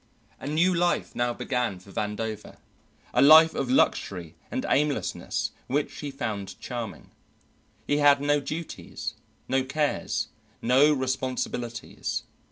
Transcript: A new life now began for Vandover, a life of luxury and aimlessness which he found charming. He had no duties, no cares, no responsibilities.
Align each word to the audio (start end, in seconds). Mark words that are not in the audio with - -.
A 0.39 0.47
new 0.47 0.73
life 0.73 1.15
now 1.15 1.31
began 1.31 1.77
for 1.77 1.91
Vandover, 1.91 2.57
a 3.13 3.21
life 3.21 3.53
of 3.53 3.69
luxury 3.69 4.33
and 4.49 4.65
aimlessness 4.67 5.51
which 5.67 5.93
he 5.99 6.09
found 6.09 6.59
charming. 6.59 7.11
He 7.85 7.97
had 7.97 8.19
no 8.19 8.39
duties, 8.39 9.13
no 9.47 9.63
cares, 9.63 10.29
no 10.59 10.91
responsibilities. 10.91 12.23